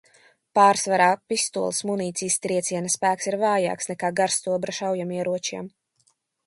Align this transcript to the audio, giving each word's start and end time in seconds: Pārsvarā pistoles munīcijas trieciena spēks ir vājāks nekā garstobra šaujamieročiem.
Pārsvarā 0.59 1.09
pistoles 1.33 1.83
munīcijas 1.89 2.39
trieciena 2.47 2.91
spēks 2.97 3.31
ir 3.33 3.39
vājāks 3.45 3.93
nekā 3.95 4.13
garstobra 4.23 4.77
šaujamieročiem. 4.81 5.75